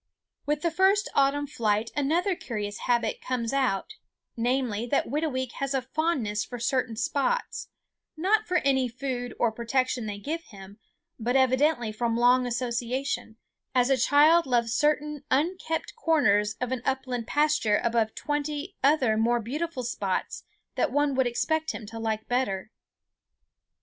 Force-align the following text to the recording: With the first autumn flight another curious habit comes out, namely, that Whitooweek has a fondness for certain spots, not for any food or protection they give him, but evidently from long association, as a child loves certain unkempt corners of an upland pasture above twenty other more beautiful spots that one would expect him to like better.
With 0.47 0.63
the 0.63 0.71
first 0.71 1.09
autumn 1.13 1.45
flight 1.45 1.91
another 1.95 2.35
curious 2.35 2.79
habit 2.89 3.21
comes 3.21 3.53
out, 3.53 3.97
namely, 4.35 4.87
that 4.87 5.05
Whitooweek 5.05 5.51
has 5.59 5.75
a 5.75 5.81
fondness 5.83 6.43
for 6.43 6.57
certain 6.57 6.95
spots, 6.95 7.69
not 8.17 8.47
for 8.47 8.57
any 8.65 8.87
food 8.87 9.35
or 9.39 9.51
protection 9.51 10.07
they 10.07 10.17
give 10.17 10.45
him, 10.45 10.79
but 11.19 11.35
evidently 11.35 11.91
from 11.91 12.17
long 12.17 12.47
association, 12.47 13.37
as 13.75 13.91
a 13.91 13.95
child 13.95 14.47
loves 14.47 14.73
certain 14.73 15.23
unkempt 15.29 15.95
corners 15.95 16.55
of 16.59 16.71
an 16.71 16.81
upland 16.83 17.27
pasture 17.27 17.79
above 17.83 18.15
twenty 18.15 18.75
other 18.83 19.17
more 19.17 19.39
beautiful 19.39 19.83
spots 19.83 20.45
that 20.73 20.91
one 20.91 21.13
would 21.13 21.27
expect 21.27 21.73
him 21.73 21.85
to 21.85 21.99
like 21.99 22.27
better. 22.27 22.71